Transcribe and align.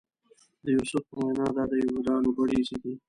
د 0.63 0.65
یوسف 0.75 1.03
په 1.09 1.15
وینا 1.23 1.47
دا 1.57 1.63
د 1.71 1.73
یهودانو 1.83 2.29
بړیڅي 2.37 2.77
دي. 2.83 2.93